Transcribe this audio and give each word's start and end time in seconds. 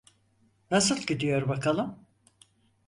Nasıl 0.71 0.97
gidiyor 1.05 1.47
bakalım? 1.47 1.97